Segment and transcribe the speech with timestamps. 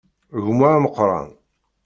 [0.45, 1.29] Gma ameqqran.